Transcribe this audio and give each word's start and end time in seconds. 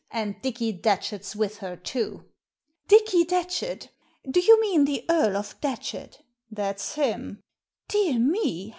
And 0.09 0.41
Dicky 0.41 0.71
Datchet's 0.71 1.35
with 1.35 1.59
her, 1.59 1.77
toa" 1.77 2.25
Dicky 2.87 3.23
Datchet! 3.23 3.89
Do 4.27 4.39
you 4.39 4.59
mean 4.59 4.85
the 4.85 5.05
Earl 5.07 5.37
of 5.37 5.61
Datchet?" 5.61 6.23
"That's 6.49 6.95
him."" 6.95 7.43
Dear 7.87 8.17
me 8.17 8.69